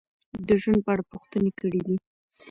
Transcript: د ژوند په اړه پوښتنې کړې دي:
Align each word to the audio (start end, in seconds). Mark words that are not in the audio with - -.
د 0.47 0.49
ژوند 0.61 0.81
په 0.85 0.89
اړه 0.93 1.03
پوښتنې 1.11 1.51
کړې 1.59 1.81
دي: 1.87 1.95